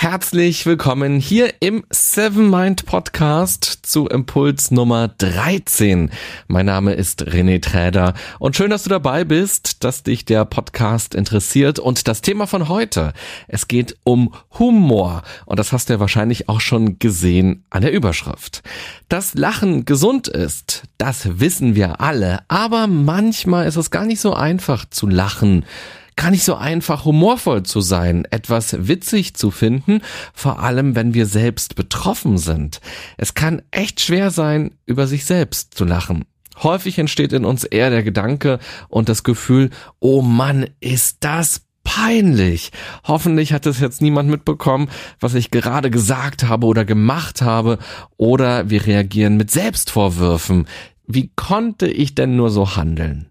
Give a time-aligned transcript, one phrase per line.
[0.00, 6.12] Herzlich willkommen hier im Seven Mind Podcast zu Impuls Nummer 13.
[6.46, 11.16] Mein Name ist René Träder und schön, dass du dabei bist, dass dich der Podcast
[11.16, 13.12] interessiert und das Thema von heute.
[13.48, 17.90] Es geht um Humor und das hast du ja wahrscheinlich auch schon gesehen an der
[17.90, 18.62] Überschrift.
[19.08, 24.32] Dass Lachen gesund ist, das wissen wir alle, aber manchmal ist es gar nicht so
[24.32, 25.64] einfach zu lachen
[26.18, 30.02] gar nicht so einfach, humorvoll zu sein, etwas witzig zu finden,
[30.34, 32.80] vor allem wenn wir selbst betroffen sind.
[33.16, 36.24] Es kann echt schwer sein, über sich selbst zu lachen.
[36.60, 42.72] Häufig entsteht in uns eher der Gedanke und das Gefühl, oh Mann, ist das peinlich.
[43.04, 47.78] Hoffentlich hat es jetzt niemand mitbekommen, was ich gerade gesagt habe oder gemacht habe,
[48.16, 50.66] oder wir reagieren mit Selbstvorwürfen.
[51.06, 53.30] Wie konnte ich denn nur so handeln?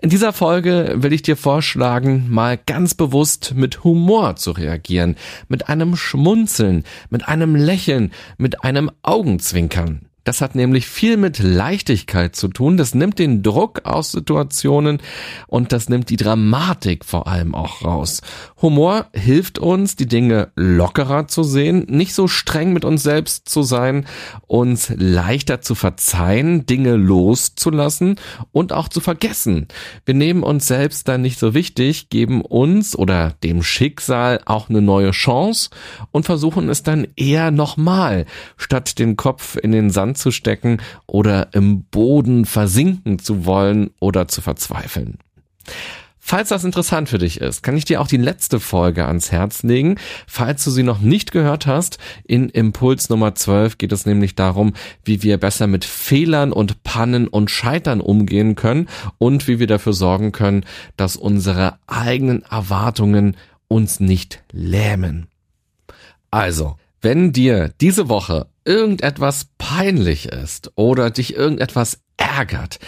[0.00, 5.16] In dieser Folge will ich dir vorschlagen, mal ganz bewusst mit Humor zu reagieren,
[5.48, 10.06] mit einem Schmunzeln, mit einem Lächeln, mit einem Augenzwinkern.
[10.24, 12.76] Das hat nämlich viel mit Leichtigkeit zu tun.
[12.76, 14.98] Das nimmt den Druck aus Situationen
[15.48, 18.22] und das nimmt die Dramatik vor allem auch raus.
[18.60, 23.64] Humor hilft uns, die Dinge lockerer zu sehen, nicht so streng mit uns selbst zu
[23.64, 24.06] sein,
[24.46, 28.16] uns leichter zu verzeihen, Dinge loszulassen
[28.52, 29.66] und auch zu vergessen.
[30.04, 34.82] Wir nehmen uns selbst dann nicht so wichtig, geben uns oder dem Schicksal auch eine
[34.82, 35.70] neue Chance
[36.12, 41.54] und versuchen es dann eher nochmal, statt den Kopf in den Sand zu stecken oder
[41.54, 45.18] im Boden versinken zu wollen oder zu verzweifeln.
[46.24, 49.64] Falls das interessant für dich ist, kann ich dir auch die letzte Folge ans Herz
[49.64, 49.96] legen.
[50.28, 54.72] Falls du sie noch nicht gehört hast, in Impuls Nummer 12 geht es nämlich darum,
[55.04, 58.88] wie wir besser mit Fehlern und Pannen und Scheitern umgehen können
[59.18, 60.64] und wie wir dafür sorgen können,
[60.96, 65.26] dass unsere eigenen Erwartungen uns nicht lähmen.
[66.30, 72.78] Also, wenn dir diese Woche irgendetwas peinlich ist oder dich irgendetwas ärgert,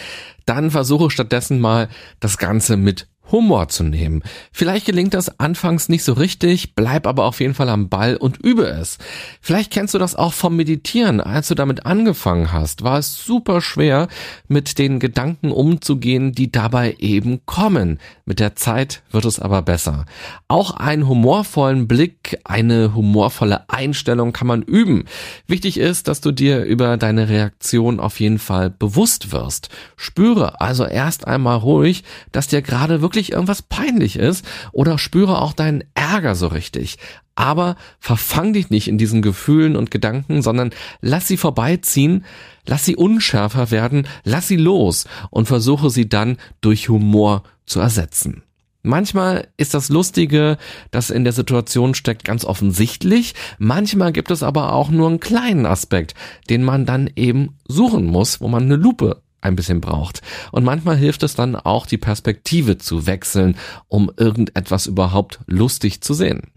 [0.45, 1.89] dann versuche stattdessen mal
[2.19, 4.23] das Ganze mit Humor zu nehmen.
[4.51, 8.37] Vielleicht gelingt das anfangs nicht so richtig, bleib aber auf jeden Fall am Ball und
[8.37, 8.97] übe es.
[9.41, 11.21] Vielleicht kennst du das auch vom Meditieren.
[11.21, 14.07] Als du damit angefangen hast, war es super schwer,
[14.47, 17.99] mit den Gedanken umzugehen, die dabei eben kommen.
[18.25, 20.05] Mit der Zeit wird es aber besser.
[20.47, 25.05] Auch einen humorvollen Blick, eine humorvolle Einstellung kann man üben.
[25.47, 29.69] Wichtig ist, dass du dir über deine Reaktion auf jeden Fall bewusst wirst.
[29.95, 35.41] Spüre also erst einmal ruhig, dass dir gerade wirklich wirklich irgendwas peinlich ist oder spüre
[35.41, 36.97] auch deinen Ärger so richtig.
[37.33, 40.71] Aber verfang dich nicht in diesen Gefühlen und Gedanken, sondern
[41.01, 42.25] lass sie vorbeiziehen,
[42.65, 48.43] lass sie unschärfer werden, lass sie los und versuche sie dann durch Humor zu ersetzen.
[48.83, 50.57] Manchmal ist das Lustige,
[50.91, 53.33] das in der Situation steckt, ganz offensichtlich.
[53.57, 56.13] Manchmal gibt es aber auch nur einen kleinen Aspekt,
[56.49, 60.21] den man dann eben suchen muss, wo man eine Lupe ein bisschen braucht.
[60.51, 63.55] Und manchmal hilft es dann auch, die Perspektive zu wechseln,
[63.87, 66.51] um irgendetwas überhaupt lustig zu sehen.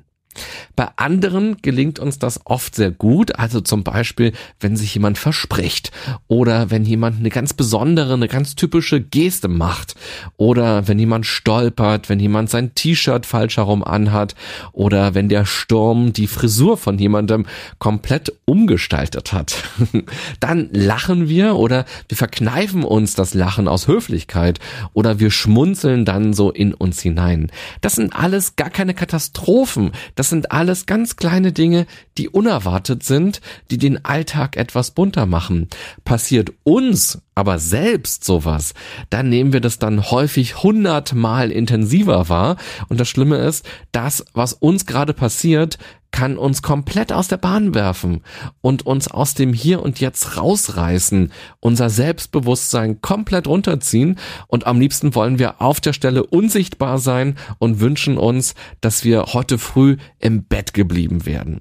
[0.76, 5.90] Bei anderen gelingt uns das oft sehr gut, also zum Beispiel, wenn sich jemand verspricht
[6.28, 9.96] oder wenn jemand eine ganz besondere, eine ganz typische Geste macht
[10.36, 14.36] oder wenn jemand stolpert, wenn jemand sein T-Shirt falsch herum anhat
[14.72, 17.46] oder wenn der Sturm die Frisur von jemandem
[17.78, 19.56] komplett umgestaltet hat.
[20.40, 24.60] Dann lachen wir oder wir verkneifen uns das Lachen aus Höflichkeit
[24.92, 27.50] oder wir schmunzeln dann so in uns hinein.
[27.80, 29.92] Das sind alles gar keine Katastrophen.
[30.18, 31.86] Das sind alles ganz kleine Dinge,
[32.18, 33.40] die unerwartet sind,
[33.70, 35.68] die den Alltag etwas bunter machen.
[36.04, 38.74] Passiert uns aber selbst sowas,
[39.10, 42.56] dann nehmen wir das dann häufig hundertmal intensiver wahr.
[42.88, 45.78] Und das Schlimme ist, das, was uns gerade passiert,
[46.10, 48.22] kann uns komplett aus der Bahn werfen
[48.60, 55.14] und uns aus dem Hier und Jetzt rausreißen, unser Selbstbewusstsein komplett runterziehen und am liebsten
[55.14, 60.44] wollen wir auf der Stelle unsichtbar sein und wünschen uns, dass wir heute früh im
[60.44, 61.60] Bett geblieben werden.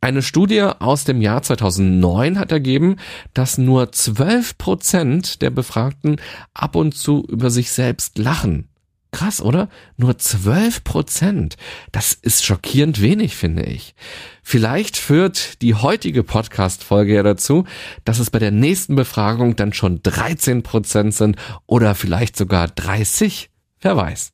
[0.00, 2.96] Eine Studie aus dem Jahr 2009 hat ergeben,
[3.34, 6.20] dass nur 12 Prozent der Befragten
[6.54, 8.68] ab und zu über sich selbst lachen.
[9.10, 9.68] Krass, oder?
[9.96, 11.56] Nur 12 Prozent.
[11.92, 13.94] Das ist schockierend wenig, finde ich.
[14.42, 17.64] Vielleicht führt die heutige Podcast-Folge ja dazu,
[18.04, 23.50] dass es bei der nächsten Befragung dann schon 13 Prozent sind oder vielleicht sogar 30.
[23.80, 24.32] Wer weiß.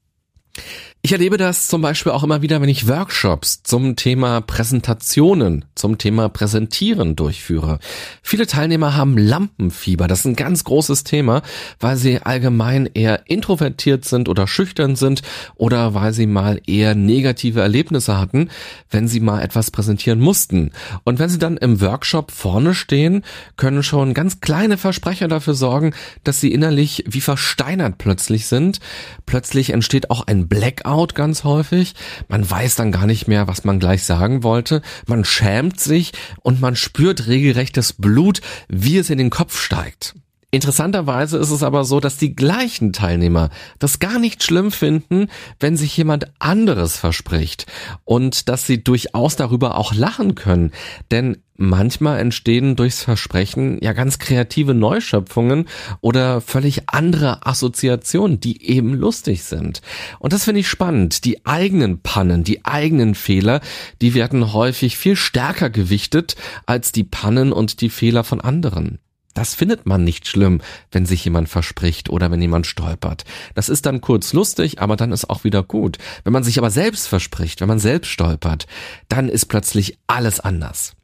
[1.06, 5.98] Ich erlebe das zum Beispiel auch immer wieder, wenn ich Workshops zum Thema Präsentationen, zum
[5.98, 7.78] Thema Präsentieren durchführe.
[8.22, 10.08] Viele Teilnehmer haben Lampenfieber.
[10.08, 11.42] Das ist ein ganz großes Thema,
[11.78, 15.20] weil sie allgemein eher introvertiert sind oder schüchtern sind
[15.56, 18.48] oder weil sie mal eher negative Erlebnisse hatten,
[18.88, 20.70] wenn sie mal etwas präsentieren mussten.
[21.04, 23.24] Und wenn sie dann im Workshop vorne stehen,
[23.58, 25.92] können schon ganz kleine Versprecher dafür sorgen,
[26.22, 28.80] dass sie innerlich wie versteinert plötzlich sind.
[29.26, 31.94] Plötzlich entsteht auch ein Blackout Burnout ganz häufig.
[32.28, 34.80] Man weiß dann gar nicht mehr, was man gleich sagen wollte.
[35.08, 36.12] Man schämt sich
[36.42, 40.14] und man spürt regelrechtes Blut, wie es in den Kopf steigt.
[40.52, 43.50] Interessanterweise ist es aber so, dass die gleichen Teilnehmer
[43.80, 45.26] das gar nicht schlimm finden,
[45.58, 47.66] wenn sich jemand anderes verspricht
[48.04, 50.70] und dass sie durchaus darüber auch lachen können.
[51.10, 55.66] Denn manchmal entstehen durchs Versprechen ja ganz kreative Neuschöpfungen
[56.00, 59.80] oder völlig andere Assoziationen, die eben lustig sind.
[60.18, 61.24] Und das finde ich spannend.
[61.24, 63.60] Die eigenen Pannen, die eigenen Fehler,
[64.00, 66.36] die werden häufig viel stärker gewichtet
[66.66, 68.98] als die Pannen und die Fehler von anderen.
[69.34, 70.60] Das findet man nicht schlimm,
[70.92, 73.24] wenn sich jemand verspricht oder wenn jemand stolpert.
[73.54, 75.98] Das ist dann kurz lustig, aber dann ist auch wieder gut.
[76.22, 78.68] Wenn man sich aber selbst verspricht, wenn man selbst stolpert,
[79.08, 80.94] dann ist plötzlich alles anders.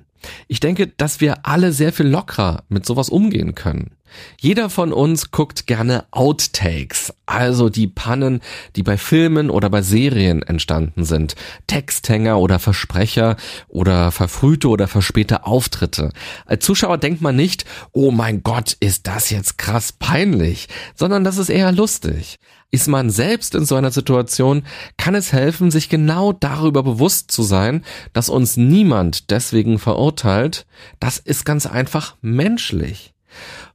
[0.49, 3.93] Ich denke, dass wir alle sehr viel lockerer mit sowas umgehen können.
[4.41, 8.41] Jeder von uns guckt gerne Outtakes, also die Pannen,
[8.77, 11.37] die bei Filmen oder bei Serien entstanden sind,
[11.67, 13.37] Texthänger oder Versprecher
[13.69, 16.11] oder verfrühte oder verspäte Auftritte.
[16.47, 21.39] Als Zuschauer denkt man nicht, oh mein Gott, ist das jetzt krass peinlich, sondern das
[21.39, 22.39] ist eher lustig.
[22.73, 24.63] Ist man selbst in so einer Situation,
[24.97, 30.67] kann es helfen, sich genau darüber bewusst zu sein, dass uns niemand deswegen verurteilt.
[31.01, 33.13] Das ist ganz einfach menschlich.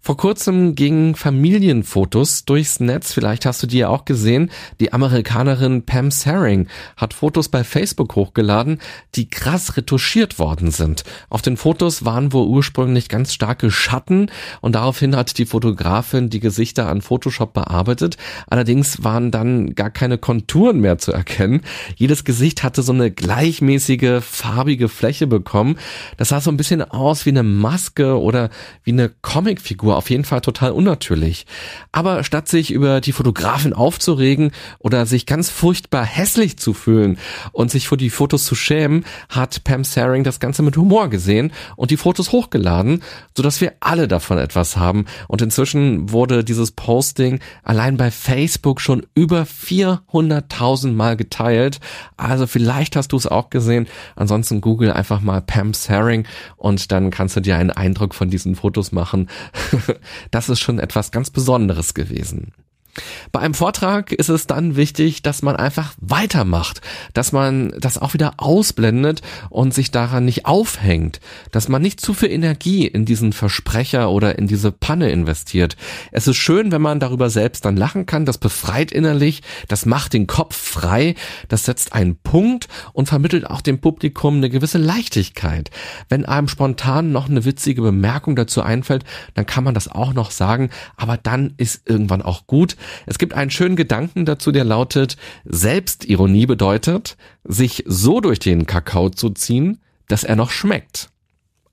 [0.05, 4.51] Vor kurzem gingen Familienfotos durchs Netz, vielleicht hast du die ja auch gesehen.
[4.79, 8.81] Die Amerikanerin Pam Saring hat Fotos bei Facebook hochgeladen,
[9.15, 11.05] die krass retuschiert worden sind.
[11.31, 14.27] Auf den Fotos waren wohl ursprünglich ganz starke Schatten
[14.61, 18.17] und daraufhin hat die Fotografin die Gesichter an Photoshop bearbeitet.
[18.45, 21.61] Allerdings waren dann gar keine Konturen mehr zu erkennen.
[21.95, 25.79] Jedes Gesicht hatte so eine gleichmäßige farbige Fläche bekommen.
[26.17, 28.51] Das sah so ein bisschen aus wie eine Maske oder
[28.83, 31.45] wie eine Comicfigur auf jeden Fall total unnatürlich.
[31.91, 37.17] Aber statt sich über die Fotografin aufzuregen oder sich ganz furchtbar hässlich zu fühlen
[37.51, 41.51] und sich vor die Fotos zu schämen, hat Pam Saring das Ganze mit Humor gesehen
[41.75, 43.01] und die Fotos hochgeladen,
[43.35, 45.05] sodass wir alle davon etwas haben.
[45.27, 51.79] Und inzwischen wurde dieses Posting allein bei Facebook schon über 400.000 Mal geteilt.
[52.17, 53.87] Also vielleicht hast du es auch gesehen.
[54.15, 56.25] Ansonsten google einfach mal Pam Saring
[56.57, 59.29] und dann kannst du dir einen Eindruck von diesen Fotos machen.
[60.31, 62.53] das ist schon etwas ganz Besonderes gewesen.
[63.31, 66.81] Bei einem Vortrag ist es dann wichtig, dass man einfach weitermacht,
[67.13, 71.19] dass man das auch wieder ausblendet und sich daran nicht aufhängt,
[71.51, 75.75] dass man nicht zu viel Energie in diesen Versprecher oder in diese Panne investiert.
[76.11, 80.13] Es ist schön, wenn man darüber selbst dann lachen kann, das befreit innerlich, das macht
[80.13, 81.15] den Kopf frei,
[81.47, 85.69] das setzt einen Punkt und vermittelt auch dem Publikum eine gewisse Leichtigkeit.
[86.09, 89.03] Wenn einem spontan noch eine witzige Bemerkung dazu einfällt,
[89.33, 92.75] dann kann man das auch noch sagen, aber dann ist irgendwann auch gut.
[93.05, 99.09] Es gibt einen schönen Gedanken dazu, der lautet, Selbstironie bedeutet, sich so durch den Kakao
[99.09, 101.09] zu ziehen, dass er noch schmeckt.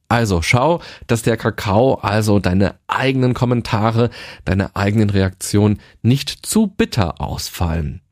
[0.08, 4.10] Also schau, dass der Kakao, also deine eigenen Kommentare,
[4.44, 8.02] deine eigenen Reaktionen nicht zu bitter ausfallen.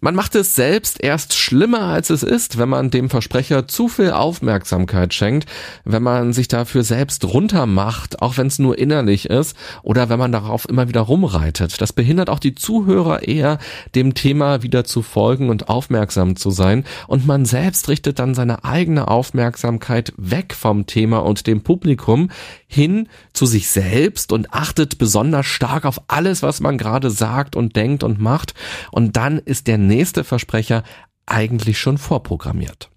[0.00, 4.10] Man macht es selbst erst schlimmer, als es ist, wenn man dem Versprecher zu viel
[4.10, 5.48] Aufmerksamkeit schenkt,
[5.84, 10.32] wenn man sich dafür selbst runtermacht, auch wenn es nur innerlich ist, oder wenn man
[10.32, 11.80] darauf immer wieder rumreitet.
[11.80, 13.58] Das behindert auch die Zuhörer eher,
[13.94, 18.64] dem Thema wieder zu folgen und aufmerksam zu sein, und man selbst richtet dann seine
[18.64, 22.30] eigene Aufmerksamkeit weg vom Thema und dem Publikum
[22.66, 27.76] hin zu sich selbst und achtet besonders stark auf alles, was man gerade sagt und
[27.76, 28.54] denkt und macht,
[28.90, 30.84] und dann ist ist der nächste Versprecher
[31.26, 32.90] eigentlich schon vorprogrammiert.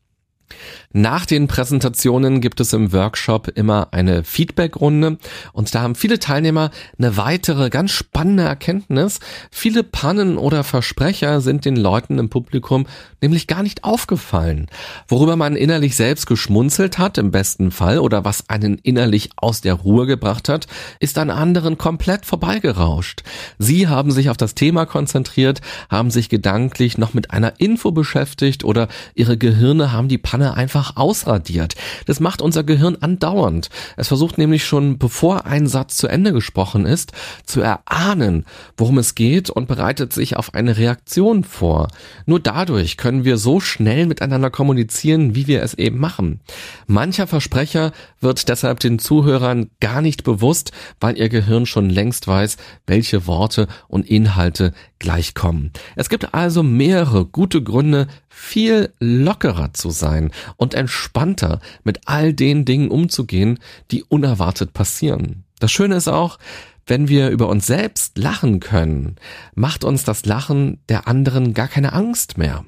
[0.91, 5.17] Nach den Präsentationen gibt es im Workshop immer eine Feedbackrunde
[5.51, 9.19] und da haben viele Teilnehmer eine weitere ganz spannende Erkenntnis.
[9.49, 12.85] Viele Pannen oder Versprecher sind den Leuten im Publikum
[13.23, 14.67] nämlich gar nicht aufgefallen.
[15.07, 19.73] Worüber man innerlich selbst geschmunzelt hat, im besten Fall, oder was einen innerlich aus der
[19.73, 20.67] Ruhe gebracht hat,
[20.99, 23.23] ist an anderen komplett vorbeigerauscht.
[23.57, 28.63] Sie haben sich auf das Thema konzentriert, haben sich gedanklich noch mit einer Info beschäftigt
[28.63, 31.75] oder ihre Gehirne haben die Panne einfach ausradiert.
[32.07, 33.69] Das macht unser Gehirn andauernd.
[33.97, 37.11] Es versucht nämlich schon, bevor ein Satz zu Ende gesprochen ist,
[37.45, 41.87] zu erahnen, worum es geht und bereitet sich auf eine Reaktion vor.
[42.25, 46.39] Nur dadurch können wir so schnell miteinander kommunizieren, wie wir es eben machen.
[46.87, 52.57] Mancher Versprecher wird deshalb den Zuhörern gar nicht bewusst, weil ihr Gehirn schon längst weiß,
[52.87, 55.71] welche Worte und Inhalte gleichkommen.
[55.95, 62.65] Es gibt also mehrere gute Gründe, viel lockerer zu sein und entspannter mit all den
[62.65, 63.59] Dingen umzugehen,
[63.91, 65.43] die unerwartet passieren.
[65.59, 66.39] Das Schöne ist auch,
[66.87, 69.17] wenn wir über uns selbst lachen können,
[69.53, 72.63] macht uns das Lachen der anderen gar keine Angst mehr.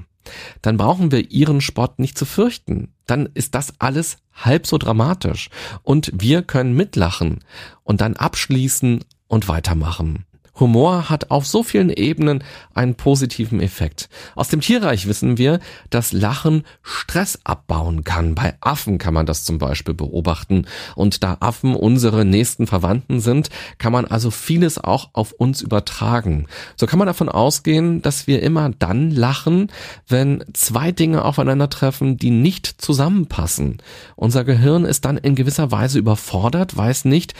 [0.61, 2.93] Dann brauchen wir ihren Spott nicht zu fürchten.
[3.05, 5.49] Dann ist das alles halb so dramatisch.
[5.83, 7.43] Und wir können mitlachen
[7.83, 10.25] und dann abschließen und weitermachen.
[10.59, 12.43] Humor hat auf so vielen Ebenen
[12.73, 14.09] einen positiven Effekt.
[14.35, 15.59] Aus dem Tierreich wissen wir,
[15.89, 18.35] dass Lachen Stress abbauen kann.
[18.35, 20.65] Bei Affen kann man das zum Beispiel beobachten.
[20.95, 26.47] Und da Affen unsere nächsten Verwandten sind, kann man also vieles auch auf uns übertragen.
[26.75, 29.71] So kann man davon ausgehen, dass wir immer dann lachen,
[30.07, 33.77] wenn zwei Dinge aufeinandertreffen, die nicht zusammenpassen.
[34.15, 37.33] Unser Gehirn ist dann in gewisser Weise überfordert, weiß nicht,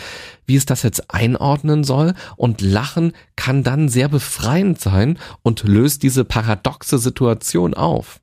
[0.46, 3.05] wie es das jetzt einordnen soll und Lachen
[3.36, 8.20] kann dann sehr befreiend sein und löst diese paradoxe Situation auf.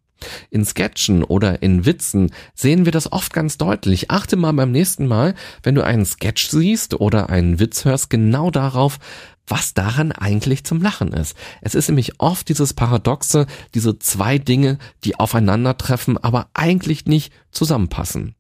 [0.51, 4.11] In Sketchen oder in Witzen sehen wir das oft ganz deutlich.
[4.11, 8.51] Achte mal beim nächsten Mal, wenn du einen Sketch siehst oder einen Witz hörst, genau
[8.51, 8.99] darauf,
[9.47, 11.37] was daran eigentlich zum Lachen ist.
[11.61, 18.35] Es ist nämlich oft dieses Paradoxe, diese zwei Dinge, die aufeinandertreffen, aber eigentlich nicht zusammenpassen.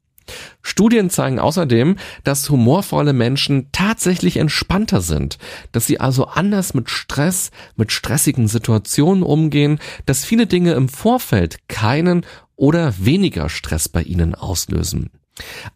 [0.62, 5.38] Studien zeigen außerdem, dass humorvolle Menschen tatsächlich entspannter sind,
[5.72, 11.68] dass sie also anders mit Stress, mit stressigen Situationen umgehen, dass viele Dinge im Vorfeld
[11.68, 15.10] keinen oder weniger Stress bei ihnen auslösen.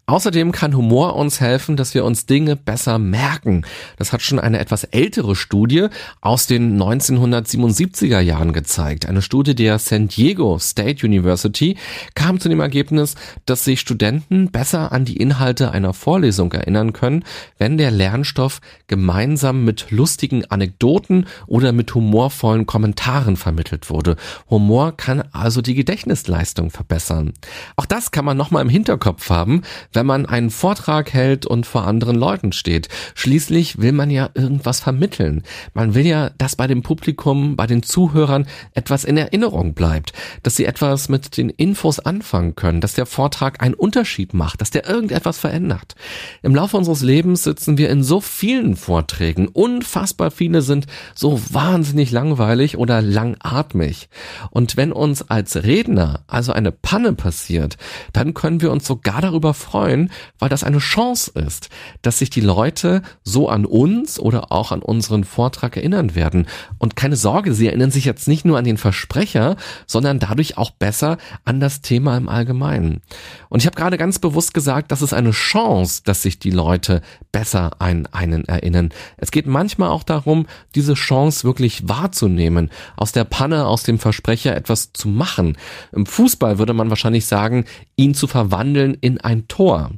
[0.04, 3.64] Außerdem kann Humor uns helfen, dass wir uns Dinge besser merken.
[3.96, 5.88] Das hat schon eine etwas ältere Studie
[6.20, 9.06] aus den 1977er Jahren gezeigt.
[9.06, 11.76] Eine Studie der San Diego State University
[12.14, 13.14] kam zu dem Ergebnis,
[13.46, 17.24] dass sich Studenten besser an die Inhalte einer Vorlesung erinnern können,
[17.58, 24.16] wenn der Lernstoff gemeinsam mit lustigen Anekdoten oder mit humorvollen Kommentaren vermittelt wurde.
[24.50, 27.32] Humor kann also die Gedächtnisleistung verbessern.
[27.74, 29.62] Auch das kann man nochmal im Hinterkopf haben haben,
[29.92, 32.88] wenn man einen Vortrag hält und vor anderen Leuten steht.
[33.14, 35.42] Schließlich will man ja irgendwas vermitteln.
[35.72, 40.12] Man will ja, dass bei dem Publikum, bei den Zuhörern etwas in Erinnerung bleibt,
[40.42, 44.70] dass sie etwas mit den Infos anfangen können, dass der Vortrag einen Unterschied macht, dass
[44.70, 45.94] der irgendetwas verändert.
[46.42, 49.48] Im Laufe unseres Lebens sitzen wir in so vielen Vorträgen.
[49.48, 54.08] Unfassbar viele sind so wahnsinnig langweilig oder langatmig.
[54.50, 57.76] Und wenn uns als Redner also eine Panne passiert,
[58.12, 61.68] dann können wir uns sogar darüber darüber freuen, weil das eine Chance ist,
[62.02, 66.46] dass sich die Leute so an uns oder auch an unseren Vortrag erinnern werden.
[66.78, 70.70] Und keine Sorge, sie erinnern sich jetzt nicht nur an den Versprecher, sondern dadurch auch
[70.70, 73.02] besser an das Thema im Allgemeinen.
[73.50, 77.02] Und ich habe gerade ganz bewusst gesagt, das ist eine Chance, dass sich die Leute
[77.30, 78.90] besser an einen erinnern.
[79.18, 84.56] Es geht manchmal auch darum, diese Chance wirklich wahrzunehmen, aus der Panne, aus dem Versprecher
[84.56, 85.58] etwas zu machen.
[85.92, 87.66] Im Fußball würde man wahrscheinlich sagen,
[87.96, 89.90] ihn zu verwandeln in ein Tor.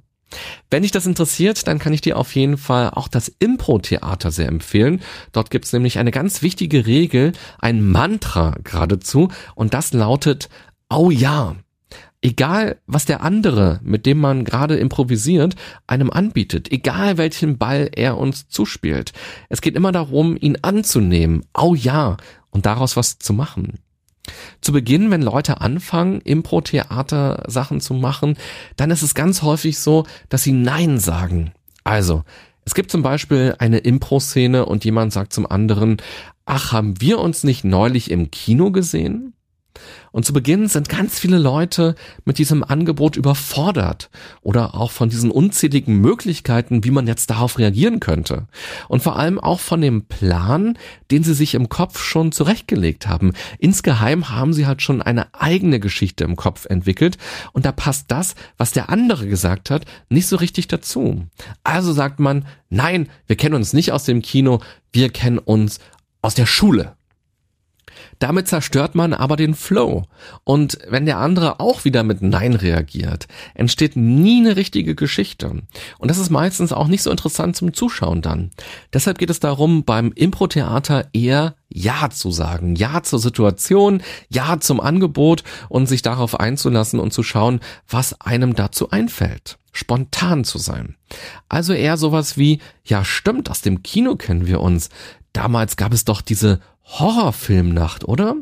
[0.71, 4.49] Wenn dich das interessiert, dann kann ich dir auf jeden Fall auch das Impro-Theater sehr
[4.49, 5.01] empfehlen.
[5.33, 10.49] Dort gibt's nämlich eine ganz wichtige Regel, ein Mantra geradezu, und das lautet,
[10.91, 11.57] oh ja.
[12.21, 15.55] Egal, was der andere, mit dem man gerade improvisiert,
[15.87, 19.13] einem anbietet, egal welchen Ball er uns zuspielt.
[19.49, 22.17] Es geht immer darum, ihn anzunehmen, oh ja,
[22.51, 23.79] und daraus was zu machen.
[24.61, 28.37] Zu Beginn, wenn Leute anfangen, Impro-Theater Sachen zu machen,
[28.77, 31.53] dann ist es ganz häufig so, dass sie Nein sagen.
[31.85, 32.25] Also,
[32.65, 35.97] es gibt zum Beispiel eine Impro-Szene und jemand sagt zum anderen,
[36.45, 39.33] ach, haben wir uns nicht neulich im Kino gesehen?
[40.11, 41.95] Und zu Beginn sind ganz viele Leute
[42.25, 44.11] mit diesem Angebot überfordert
[44.41, 48.47] oder auch von diesen unzähligen Möglichkeiten, wie man jetzt darauf reagieren könnte.
[48.89, 50.79] Und vor allem auch von dem Plan,
[51.11, 53.33] den sie sich im Kopf schon zurechtgelegt haben.
[53.59, 57.19] Insgeheim haben sie halt schon eine eigene Geschichte im Kopf entwickelt
[57.53, 61.27] und da passt das, was der andere gesagt hat, nicht so richtig dazu.
[61.65, 64.61] Also sagt man, nein, wir kennen uns nicht aus dem Kino,
[64.93, 65.79] wir kennen uns
[66.23, 66.98] aus der Schule.
[68.19, 70.05] Damit zerstört man aber den Flow.
[70.45, 75.63] Und wenn der andere auch wieder mit Nein reagiert, entsteht nie eine richtige Geschichte.
[75.99, 78.51] Und das ist meistens auch nicht so interessant zum Zuschauen dann.
[78.93, 84.81] Deshalb geht es darum, beim Impro-Theater eher ja zu sagen, Ja zur Situation, Ja zum
[84.81, 89.59] Angebot und sich darauf einzulassen und zu schauen, was einem dazu einfällt.
[89.73, 90.97] Spontan zu sein.
[91.49, 94.89] Also eher sowas wie, ja stimmt, aus dem Kino kennen wir uns.
[95.39, 98.35] Damals gab es doch diese Horrorfilmnacht, oder?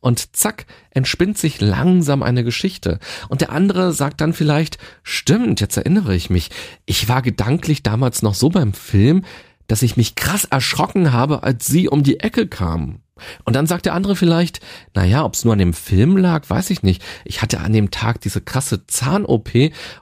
[0.00, 3.00] Und zack, entspinnt sich langsam eine Geschichte.
[3.28, 6.50] Und der andere sagt dann vielleicht, stimmt, jetzt erinnere ich mich,
[6.84, 9.24] ich war gedanklich damals noch so beim Film,
[9.66, 13.00] dass ich mich krass erschrocken habe, als sie um die Ecke kam.
[13.42, 14.60] Und dann sagt der andere vielleicht,
[14.94, 17.02] naja, ob es nur an dem Film lag, weiß ich nicht.
[17.24, 19.50] Ich hatte an dem Tag diese krasse Zahn-OP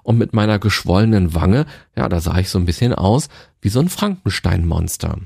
[0.03, 1.65] und mit meiner geschwollenen Wange,
[1.97, 3.31] ja, da sah ich so ein bisschen aus
[3.63, 5.21] wie so ein Frankenstein-Monster.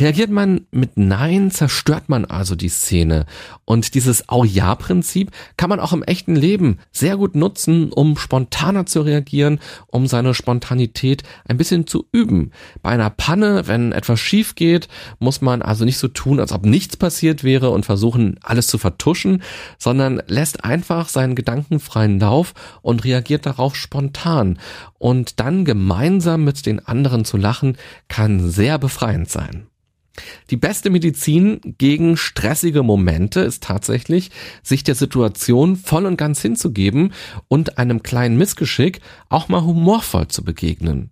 [0.00, 3.26] Reagiert man mit Nein, zerstört man also die Szene.
[3.66, 9.02] Und dieses Au-Ja-Prinzip kann man auch im echten Leben sehr gut nutzen, um spontaner zu
[9.02, 12.52] reagieren, um seine Spontanität ein bisschen zu üben.
[12.80, 14.88] Bei einer Panne, wenn etwas schief geht,
[15.18, 18.78] muss man also nicht so tun, als ob nichts passiert wäre und versuchen, alles zu
[18.78, 19.42] vertuschen,
[19.76, 24.58] sondern lässt einfach seinen gedankenfreien Lauf und reagiert darauf spontan.
[24.98, 27.76] Und dann gemeinsam mit den anderen zu lachen,
[28.08, 29.66] kann sehr befreiend sein.
[30.50, 34.30] Die beste Medizin gegen stressige Momente ist tatsächlich,
[34.62, 37.12] sich der Situation voll und ganz hinzugeben
[37.48, 41.10] und einem kleinen Missgeschick auch mal humorvoll zu begegnen.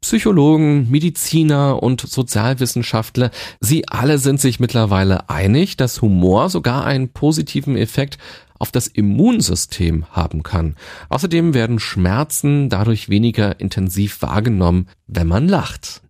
[0.00, 7.76] Psychologen, Mediziner und Sozialwissenschaftler, sie alle sind sich mittlerweile einig, dass Humor sogar einen positiven
[7.76, 8.18] Effekt
[8.58, 10.76] auf das Immunsystem haben kann.
[11.08, 16.02] Außerdem werden Schmerzen dadurch weniger intensiv wahrgenommen, wenn man lacht.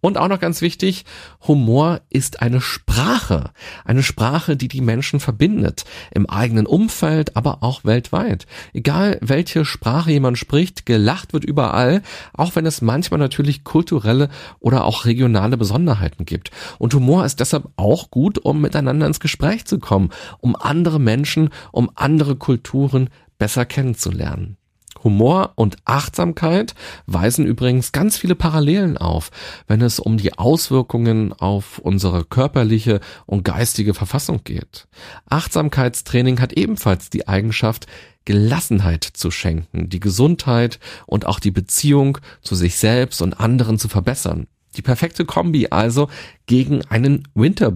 [0.00, 1.04] Und auch noch ganz wichtig,
[1.46, 3.50] Humor ist eine Sprache.
[3.84, 5.84] Eine Sprache, die die Menschen verbindet.
[6.10, 8.46] Im eigenen Umfeld, aber auch weltweit.
[8.72, 14.28] Egal welche Sprache jemand spricht, gelacht wird überall, auch wenn es manchmal natürlich kulturelle
[14.60, 16.50] oder auch regionale Besonderheiten gibt.
[16.78, 21.50] Und Humor ist deshalb auch gut, um miteinander ins Gespräch zu kommen, um andere Menschen,
[21.72, 24.56] um andere Kulturen besser kennenzulernen.
[25.04, 26.74] Humor und Achtsamkeit
[27.06, 29.30] weisen übrigens ganz viele Parallelen auf,
[29.66, 34.88] wenn es um die Auswirkungen auf unsere körperliche und geistige Verfassung geht.
[35.28, 37.86] Achtsamkeitstraining hat ebenfalls die Eigenschaft,
[38.24, 43.88] Gelassenheit zu schenken, die Gesundheit und auch die Beziehung zu sich selbst und anderen zu
[43.88, 44.46] verbessern.
[44.78, 46.08] Die perfekte Kombi also
[46.46, 47.72] gegen einen Winter.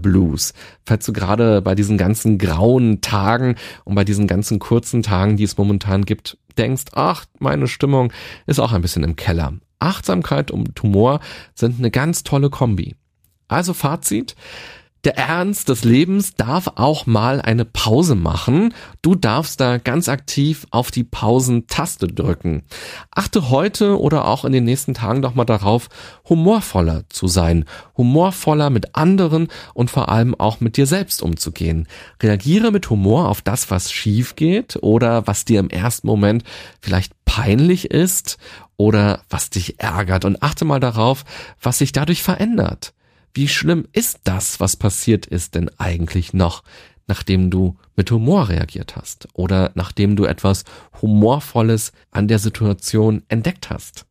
[0.87, 5.43] Falls du gerade bei diesen ganzen grauen Tagen und bei diesen ganzen kurzen Tagen, die
[5.43, 8.12] es momentan gibt, denkst, ach, meine Stimmung
[8.47, 9.55] ist auch ein bisschen im Keller.
[9.81, 11.19] Achtsamkeit und Humor
[11.57, 12.95] sind eine ganz tolle Kombi.
[13.49, 14.37] Also Fazit,
[15.05, 18.73] der Ernst des Lebens darf auch mal eine Pause machen.
[19.03, 22.62] Du darfst da ganz aktiv auf die Pausentaste drücken.
[23.11, 25.88] Achte heute oder auch in den nächsten Tagen doch mal darauf,
[26.29, 27.65] humorvoller zu sein,
[27.97, 31.88] humorvoller mit anderen und vor allem auch mit dir selbst umzugehen.
[32.23, 36.45] Reagiere mit Humor auf das, was schief geht oder was dir im ersten Moment
[36.81, 38.38] vielleicht peinlich ist
[38.77, 41.25] oder was dich ärgert und achte mal darauf,
[41.61, 42.95] was sich dadurch verändert.
[43.35, 46.62] Wie schlimm ist das, was passiert ist denn eigentlich noch,
[47.07, 50.64] nachdem du mit Humor reagiert hast oder nachdem du etwas
[51.01, 54.07] Humorvolles an der Situation entdeckt hast?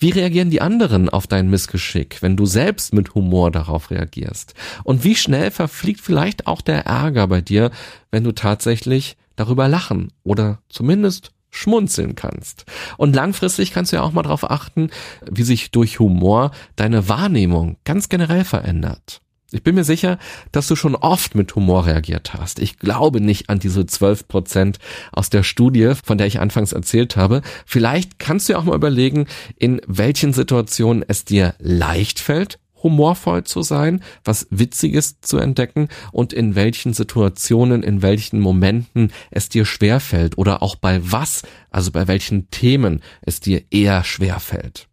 [0.00, 4.54] Wie reagieren die anderen auf dein Missgeschick, wenn du selbst mit Humor darauf reagierst?
[4.84, 7.70] Und wie schnell verfliegt vielleicht auch der Ärger bei dir,
[8.10, 12.64] wenn du tatsächlich darüber lachen oder zumindest schmunzeln kannst.
[12.96, 14.90] Und langfristig kannst du ja auch mal darauf achten,
[15.30, 19.20] wie sich durch Humor deine Wahrnehmung ganz generell verändert.
[19.50, 20.18] Ich bin mir sicher,
[20.52, 22.58] dass du schon oft mit Humor reagiert hast.
[22.58, 24.78] Ich glaube nicht an diese 12 Prozent
[25.10, 27.40] aus der Studie, von der ich anfangs erzählt habe.
[27.64, 32.58] Vielleicht kannst du ja auch mal überlegen, in welchen Situationen es dir leicht fällt,
[32.88, 39.50] humorvoll zu sein, was Witziges zu entdecken und in welchen Situationen, in welchen Momenten es
[39.50, 44.88] dir schwerfällt oder auch bei was, also bei welchen Themen es dir eher schwerfällt.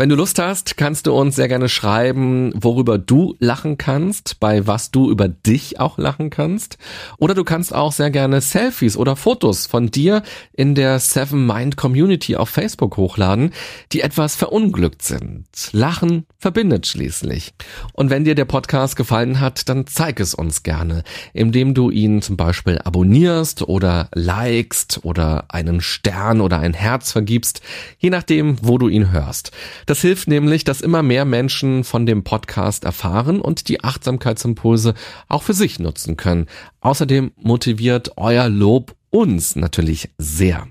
[0.00, 4.66] Wenn du Lust hast, kannst du uns sehr gerne schreiben, worüber du lachen kannst, bei
[4.66, 6.78] was du über dich auch lachen kannst.
[7.18, 10.22] Oder du kannst auch sehr gerne Selfies oder Fotos von dir
[10.54, 13.52] in der Seven Mind Community auf Facebook hochladen,
[13.92, 15.44] die etwas verunglückt sind.
[15.72, 17.52] Lachen verbindet schließlich.
[17.92, 22.22] Und wenn dir der Podcast gefallen hat, dann zeig es uns gerne, indem du ihn
[22.22, 27.60] zum Beispiel abonnierst oder likest oder einen Stern oder ein Herz vergibst,
[27.98, 29.52] je nachdem, wo du ihn hörst.
[29.90, 34.94] Das hilft nämlich, dass immer mehr Menschen von dem Podcast erfahren und die Achtsamkeitsimpulse
[35.26, 36.46] auch für sich nutzen können.
[36.80, 40.68] Außerdem motiviert euer Lob uns natürlich sehr.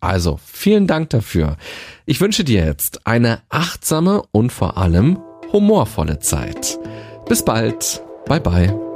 [0.00, 1.56] Also, vielen Dank dafür.
[2.04, 5.18] Ich wünsche dir jetzt eine achtsame und vor allem
[5.50, 6.78] humorvolle Zeit.
[7.26, 8.02] Bis bald.
[8.26, 8.91] Bye bye.